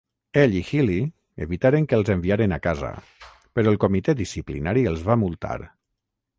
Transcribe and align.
Ell 0.43 0.53
i 0.59 0.61
Healey 0.69 1.03
evitaren 1.47 1.85
que 1.91 1.99
els 1.99 2.09
enviaren 2.15 2.57
a 2.57 2.59
casa, 2.65 2.91
però 3.59 3.73
el 3.75 3.79
comitè 3.87 4.19
disciplinari 4.25 4.89
els 4.95 5.09
va 5.13 5.23
multar. 5.27 5.57